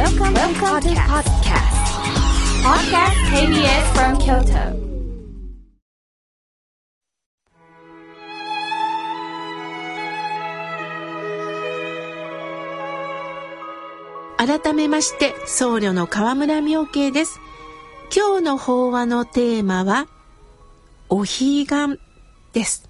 [0.00, 1.76] Welcome, Welcome to podcast.
[2.64, 4.64] Podcast KBS from Kyoto.
[14.38, 17.38] 改めまして僧侶の河村明慶です
[18.16, 20.08] 今日の法話のテーマは
[21.10, 21.66] お彼岸
[22.54, 22.88] です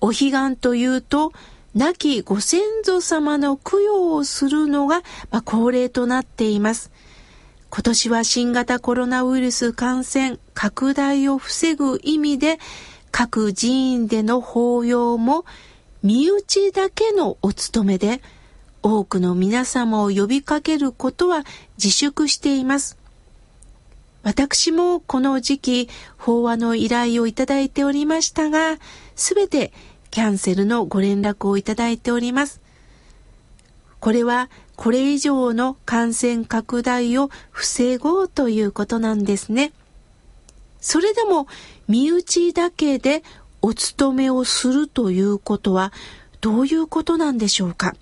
[0.00, 1.30] お彼岸というと
[1.76, 6.90] 亡きご先祖様の供養をするのが、まあ、恒例となっています。
[7.68, 12.58] 今年は新型コロナウイルス感染拡大を防ぐ意味で
[13.10, 15.44] 各寺院での法要も
[16.02, 18.22] 身内だけのお務めで
[18.82, 21.44] 多くの皆様を呼びかけることは
[21.76, 22.96] 自粛しています。
[24.22, 28.78] 私もこの時期法話の依頼をいただいておりましたが、
[29.14, 29.72] すべて
[30.10, 32.60] キャンセルのご連絡をいただいております。
[34.00, 39.72] これはこれ以上の感染拡大を防ごうということなんですね。
[40.80, 41.48] それでも
[41.88, 43.22] 身内だけで
[43.62, 45.92] お勤めをするということは
[46.40, 47.94] どういうことなんでしょうか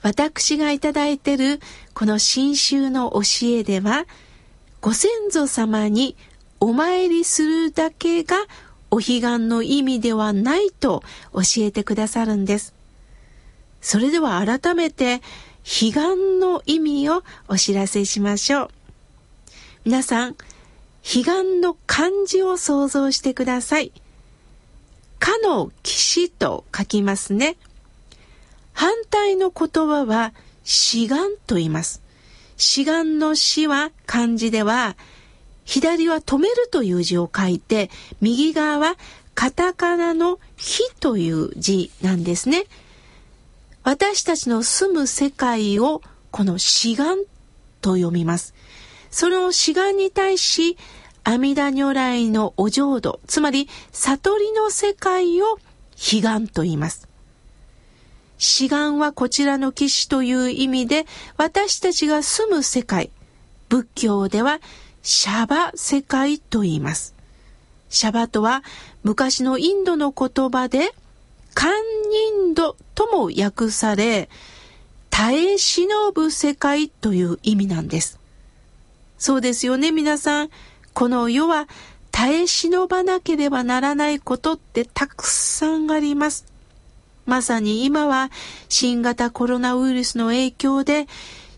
[0.00, 1.60] 私がいただいてる
[1.92, 4.06] この新宗の教えでは
[4.80, 6.16] ご先祖様に
[6.60, 8.36] お参りするだけが
[8.90, 12.74] お彼岸の意味ではないと教えてくださるんです。
[13.80, 15.20] それでは改めて
[15.64, 15.92] 彼岸
[16.40, 18.68] の意味をお知らせしましょう。
[19.84, 20.34] 皆さん、
[21.02, 23.92] 彼岸の漢字を想像してください。
[25.18, 27.56] かの騎士と書きますね。
[28.72, 30.32] 反対の言葉は
[30.64, 32.02] 志願と言います。
[32.56, 34.96] 志願の死は漢字では
[35.68, 37.90] 左は止めるという字を書いて、
[38.22, 38.96] 右側は
[39.34, 42.64] カタカナの火という字なんですね。
[43.84, 47.18] 私たちの住む世界をこの志願
[47.82, 48.54] と読みます。
[49.10, 50.78] その志願に対し、
[51.22, 55.58] 阿弥陀如来のお浄土、つまり悟りの世界を
[55.98, 57.06] 悲願と言います。
[58.38, 61.04] 志願はこちらの騎士という意味で、
[61.36, 63.10] 私たちが住む世界、
[63.68, 64.60] 仏教では
[65.08, 67.14] シャバ世界と言います。
[67.88, 68.62] シャバとは
[69.04, 70.92] 昔のインドの言葉で、
[71.54, 71.70] 堪
[72.44, 74.28] 忍度とも訳され、
[75.08, 78.20] 耐え忍ぶ世界という意味なんです。
[79.16, 80.50] そうですよね、皆さん。
[80.92, 81.68] この世は
[82.10, 86.44] 耐え忍ばなければならないことってたくさんあります。
[87.24, 88.30] まさに今は
[88.68, 91.06] 新型コロナウイルスの影響で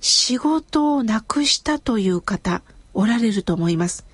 [0.01, 2.63] 仕事をなくしたという方、
[2.95, 4.05] おられると思います。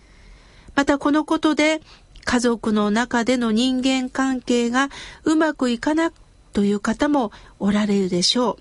[0.74, 1.80] またこのことで
[2.24, 4.88] 家族の中での人間関係が
[5.24, 6.12] うまくいかな
[6.52, 8.56] という方もおられるでしょう。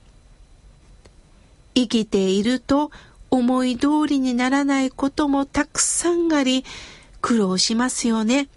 [1.73, 2.91] 生きていると
[3.29, 6.63] 思い通りにならないこともたくさんあり
[7.21, 8.47] 苦労しますよね。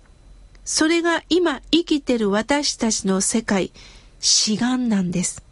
[0.65, 3.73] それが今生きてる私たちの世界、
[4.21, 5.43] 志願なんです。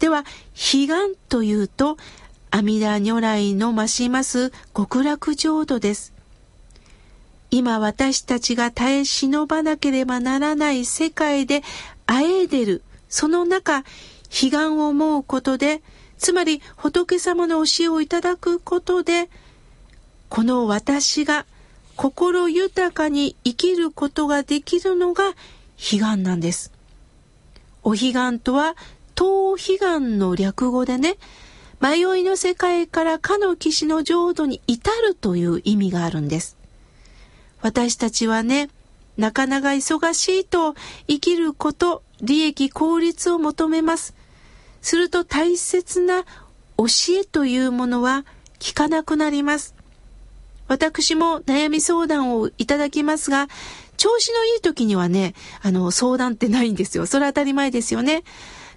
[0.00, 0.24] では、
[0.54, 1.96] 悲願というと
[2.56, 6.14] 阿弥陀如来の増します極楽浄土です。
[7.50, 11.62] 今私たちが耐え忍ばなければならない世界で
[12.06, 13.84] あえでる、その中、悲
[14.50, 15.82] 願を思うことで、
[16.16, 19.28] つまり仏様の教えをいただくことで、
[20.30, 21.44] この私が
[21.94, 25.34] 心豊かに生きることができるのが
[25.92, 26.72] 悲願なんです。
[27.82, 28.76] お彼岸とは、
[29.14, 31.18] 東彼岸の略語でね、
[31.80, 36.56] 迷いの世界からかの騎士の浄土に至るという意味があるんです。
[37.60, 38.68] 私たちはね、
[39.16, 40.74] なかなか忙しいと
[41.08, 44.14] 生きること、利益効率を求めます。
[44.82, 46.24] すると大切な
[46.78, 46.86] 教
[47.20, 48.24] えというものは
[48.58, 49.74] 聞かなくなります。
[50.68, 53.48] 私も悩み相談をいただきますが、
[53.96, 57.06] 調子のいい時にはね、あの、相談ってないんですよ。
[57.06, 58.24] それ当たり前ですよね。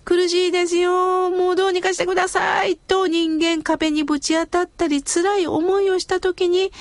[0.05, 1.29] 苦しいですよ。
[1.29, 2.77] もうどうにかしてください。
[2.77, 6.72] と人間壁にぶち当たったり辛い思いをした時に、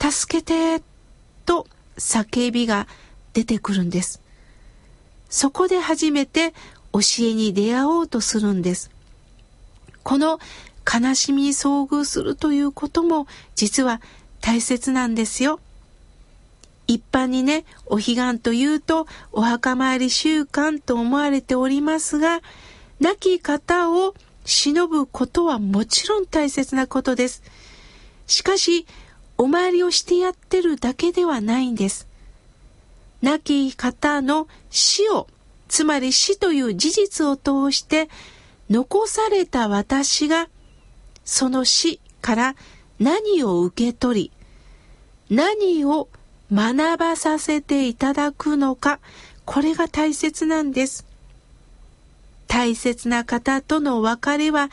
[0.00, 0.82] 助けて、
[1.44, 1.66] と
[1.96, 2.86] 叫びが
[3.32, 4.20] 出てくるんです。
[5.28, 6.52] そこで初めて
[6.92, 8.90] 教えに出会おうとするんです。
[10.02, 10.40] この
[10.84, 14.00] 悲しみに遭遇するということも実は
[14.40, 15.60] 大切なんですよ。
[16.86, 22.40] 一般にね、お彼岸というとお墓参り習慣と思われておりますが、
[23.00, 24.14] 亡き方を
[24.44, 27.42] 忍ぶことはもちろん大切なことです。
[28.26, 28.86] しかし、
[29.38, 32.06] お参りをしてやってるだけではないんです。
[33.22, 35.28] 亡き方の死を、
[35.68, 38.08] つまり死という事実を通して、
[38.68, 40.48] 残された私が
[41.24, 42.56] その死から
[42.98, 44.32] 何を受け取り、
[45.34, 46.08] 何を
[46.52, 49.00] 学ばさせていただくのか、
[49.46, 51.06] これが大切なんです。
[52.46, 54.68] 大切な方との別れは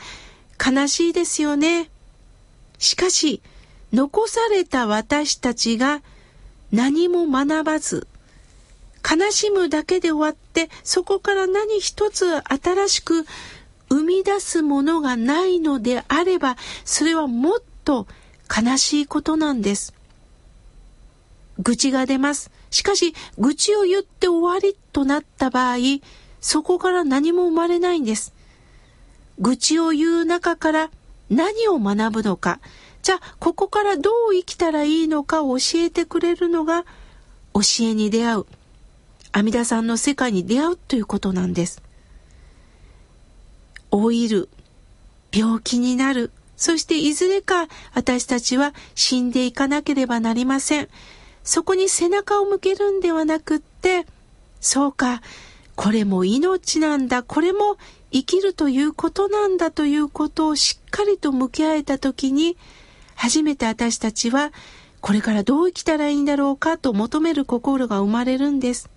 [0.62, 1.88] 悲しいですよね。
[2.78, 3.40] しかし、
[3.94, 6.02] 残された私たちが
[6.70, 8.06] 何も学ばず、
[9.02, 13.24] 悲しむだけで終わって、そこから何一つ新しく
[13.88, 18.06] 生み出すものがないのであれば、それはもっと
[18.54, 19.94] 悲しいことなんです。
[21.60, 22.50] 愚痴が出ます。
[22.70, 25.76] しかし、愚痴を言って終わりとなった場合、
[26.40, 28.32] そこから何も生まれないんです。
[29.38, 30.90] 愚痴を言う中から
[31.28, 32.60] 何を学ぶのか、
[33.02, 36.84] じゃあ、ここからどう生きたらいいのかを教えてくれるのが、
[37.54, 38.46] 教えに出会う。
[39.32, 41.82] 阿弥陀さんの世界に出会うということなんです。
[43.90, 44.48] 老いる、
[45.32, 50.88] 病気になる、そしていずれか私たちは死んでいかなければなりません。
[51.50, 54.06] そこに背中を向けるんではなくって、
[54.60, 55.20] そうか、
[55.74, 57.76] これも命なんだ、これも
[58.12, 62.56] 生きるということなんだということをしっかりと向き合えたときに、
[63.16, 64.52] 初めて私たちは
[65.00, 68.88] これからどう生きたらいいんだろうかと求める心が生まれるんです。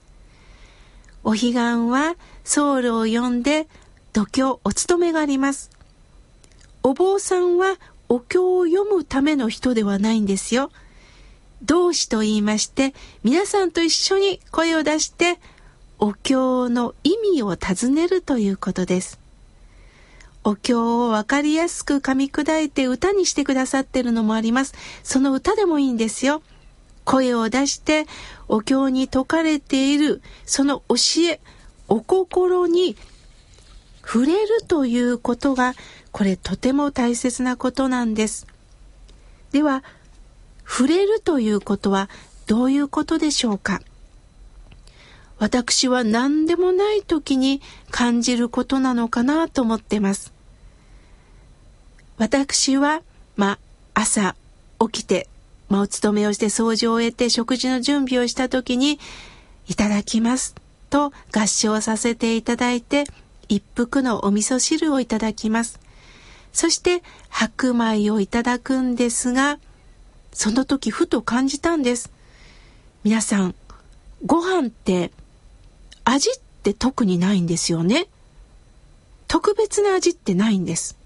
[1.23, 1.53] お彼岸
[1.89, 3.67] はソウルを呼んで
[4.13, 5.71] 度胸お務めがあります。
[6.83, 7.79] お坊さんは
[8.09, 10.69] お経を読むための人ではないんですよ。
[11.63, 12.94] 同志と言いまして、
[13.24, 15.39] 皆さんと一緒に声を出して、
[16.00, 19.19] お経の意味を尋ねるということです。
[20.44, 24.74] お経をわかりやすく噛み砕いて歌にしてくださってるのもあります。
[25.04, 26.42] その歌でもいいんですよ。
[27.06, 28.06] 声を出して
[28.48, 30.95] お経に説かれているその教
[31.30, 31.39] え、
[31.88, 32.98] お心に
[34.06, 35.75] 触れるということが
[36.12, 38.45] これとても大切なことなんです。
[39.51, 39.83] では、
[40.65, 42.10] 触れるということは
[42.48, 43.81] どういうことでしょうか？
[45.39, 47.62] 私は何でもない時に
[47.92, 50.31] 感じることなのかなと思ってます。
[52.18, 53.01] 私は、
[53.36, 53.60] ま
[53.94, 54.36] あ、朝
[54.80, 55.27] 起きて、
[55.68, 59.00] まあ、お勤めをして掃除を終えて食事の準備をした時に、
[59.68, 60.56] いただきます
[60.89, 63.06] と合唱させていただいて、
[63.50, 65.80] 一服のお味噌汁をいただきます。
[66.54, 69.57] そして白米をいただくんですが、
[70.33, 72.12] その時ふと感じたんです。
[73.03, 73.56] 皆さん、
[74.25, 75.12] ご飯って
[76.03, 76.33] 味っ
[76.63, 78.07] て特にないんですよね。
[79.27, 80.97] 特別な味ってないんです。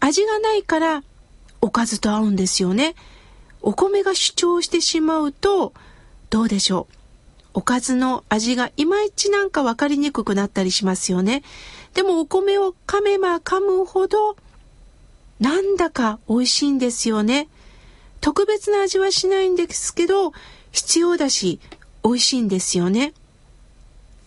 [0.00, 1.02] 味がないから
[1.60, 2.94] おかずと合うんですよね。
[3.62, 5.72] お米が主張してしまうと
[6.30, 6.94] どうでしょう。
[7.54, 11.42] おかずの味がいまいちなんかわかりにくくなったりしますよね。
[11.94, 14.36] でもお米を噛めば噛むほど
[15.40, 17.48] なんだか美味しいんですよね。
[18.26, 20.32] 特別な味はしないんですけど
[20.72, 21.60] 必要だし
[22.02, 23.14] 美味しいんですよね。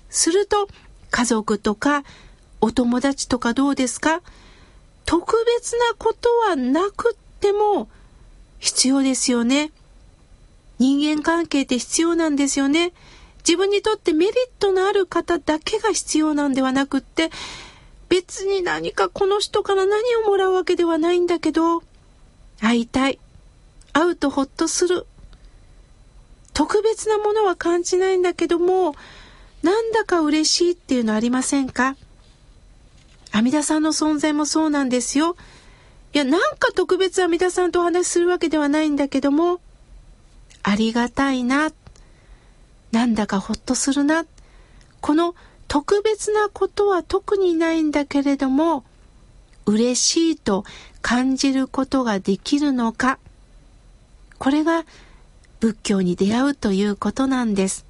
[0.09, 0.69] すると
[1.11, 2.05] 家族とか
[2.61, 4.21] お友達とかどうですか？
[5.05, 7.89] 特別なことはなくっても
[8.59, 9.69] 必要ですよね。
[10.77, 12.93] 人間関係って必要なんですよね。
[13.39, 17.31] 自分にとってメリットのある方だけが必要なんではなくって、
[18.07, 21.83] 別に何かこの人から何をもらうわけではないんだけど、
[22.61, 23.19] 会いたい。
[23.93, 25.05] 会うとほっとする。
[26.53, 28.95] 特別なものは感じないんだけども、
[29.63, 31.95] なんだか嬉しいっていうのありませんか？
[33.31, 35.35] 阿弥陀さんの存在もそうなんですよ。
[36.13, 39.59] いや、なんか特別阿弥陀さんとお話しするわけではないんだけども、
[40.63, 41.71] ありがたいな。
[42.91, 44.25] なんだかほっとするな。
[45.01, 45.35] この
[45.67, 48.83] 特別なことは特にないんだけれども、
[49.67, 50.65] 嬉しいと
[51.01, 53.19] 感じることができるのか？
[54.39, 54.85] これが
[55.59, 57.85] 仏教に出会うということなんです。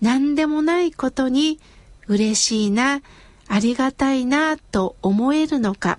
[0.00, 1.58] 何でもないことに
[2.06, 3.00] 嬉しいな、
[3.46, 5.98] ありがたいなと思えるのか。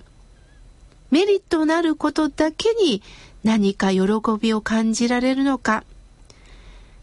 [1.10, 3.02] メリットのあることだけに
[3.42, 4.02] 何か喜
[4.40, 5.84] びを感じられるのか。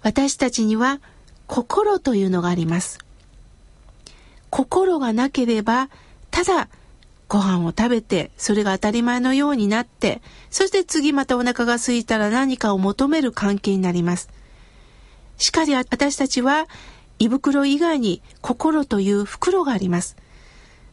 [0.01, 1.01] 私たちには
[1.47, 2.99] 心というのがあります。
[4.49, 5.89] 心がなければ、
[6.31, 6.69] ただ
[7.27, 14.29] ご飯を食べて、それが当たり前のようになって、そして次またお腹が空いたら何かを求める関係になります。
[15.37, 16.67] しかり私たちは
[17.19, 20.15] 胃袋以外に心という袋があります。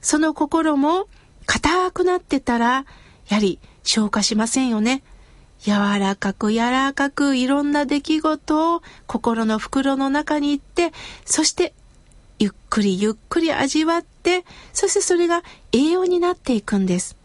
[0.00, 1.06] その心も
[1.46, 2.84] 硬くなってたら、
[3.28, 5.02] やはり消化しませんよね。
[5.60, 10.92] 柔らかく柔らかくいろんな出来事を心の袋の中に行って、
[11.24, 11.74] そして
[12.38, 14.13] ゆっくりゆっくり味わって、
[14.72, 17.16] そしてそれが栄養になっていくんです。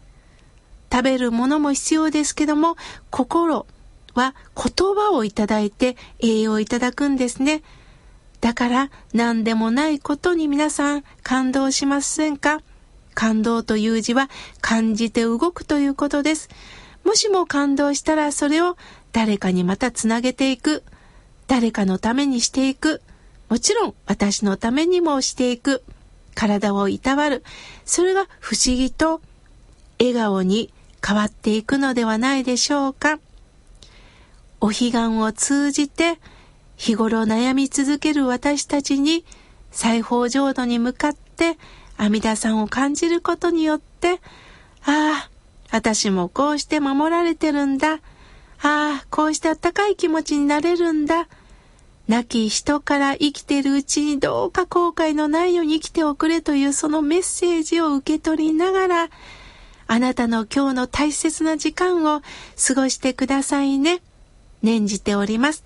[0.92, 2.76] 食べるものも必要ですけども、
[3.10, 3.66] 心
[4.14, 7.62] は言葉をいただいて栄養をいただくんですね。
[8.40, 12.60] だから何でもないことに皆さん感動しませんか？
[13.14, 14.30] 感動という字は
[14.60, 16.48] 感じて動くということです。
[17.04, 18.76] もしも感動したらそれを
[19.12, 20.82] 誰かにまたつなげていく。
[21.46, 23.02] 誰かのためにしていく。
[23.48, 25.82] もちろん私のためにもしていく。
[26.34, 27.44] 体をいたわる。
[27.84, 29.20] それが不思議と
[29.98, 30.72] 笑顔に
[31.06, 33.18] 変わっていくのではないでしょうか。
[34.60, 36.18] お彼岸を通じて
[36.76, 39.24] 日頃悩み続ける私たちに
[39.70, 41.58] 裁縫浄土に向かって
[41.96, 44.20] 阿弥陀さんを感じることによって、
[44.84, 45.30] ああ、
[45.70, 47.94] 私もこうして守られてるんだ。
[47.94, 47.98] あ
[48.62, 51.28] あ、こうしてあったかい気持ちになれるんだ。
[52.10, 59.10] 亡き人から生きているうちにどうか後悔のないように生きておくれというそのメッセージを受け取りながら、
[59.86, 64.02] あなたの今日の大切な時間を過ごしてくださいね。
[64.60, 65.62] 念じております。